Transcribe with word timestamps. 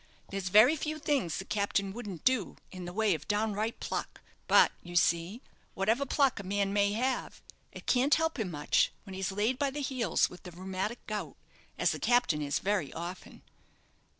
There's 0.31 0.49
very 0.49 0.75
few 0.75 0.97
things 0.97 1.37
the 1.37 1.45
captain 1.45 1.93
wouldn't 1.93 2.23
do 2.25 2.55
in 2.71 2.85
the 2.85 2.91
way 2.91 3.13
of 3.13 3.27
downright 3.27 3.79
pluck; 3.79 4.21
but, 4.47 4.71
you 4.81 4.95
see, 4.95 5.43
whatever 5.75 6.07
pluck 6.07 6.39
a 6.39 6.43
man 6.43 6.73
may 6.73 6.93
have, 6.93 7.39
it 7.71 7.85
can't 7.85 8.15
help 8.15 8.39
him 8.39 8.49
much 8.49 8.91
when 9.03 9.13
he's 9.13 9.31
laid 9.31 9.59
by 9.59 9.69
the 9.69 9.79
heels 9.81 10.27
with 10.27 10.41
the 10.41 10.49
rheumatic 10.49 11.05
gout, 11.05 11.37
as 11.77 11.91
the 11.91 11.99
captain 11.99 12.41
is 12.41 12.57
very 12.57 12.91
often." 12.93 13.43